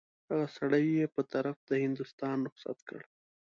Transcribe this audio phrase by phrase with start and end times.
[0.29, 3.01] هغه سړی یې په طرف د هندوستان رخصت کړ.